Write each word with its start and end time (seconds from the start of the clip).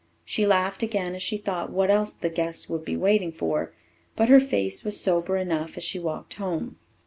She 0.25 0.47
laughed 0.47 0.81
again 0.81 1.13
as 1.13 1.21
she 1.21 1.37
thought 1.37 1.69
what 1.69 1.91
else 1.91 2.15
the 2.15 2.31
guests 2.31 2.67
would 2.67 2.83
be 2.83 2.97
waiting 2.97 3.31
for. 3.31 3.71
But 4.15 4.29
her 4.29 4.39
face 4.39 4.83
was 4.83 4.99
sober 4.99 5.37
enough 5.37 5.77
as 5.77 5.83
she 5.83 5.99
walked 5.99 6.33
home. 6.33 6.77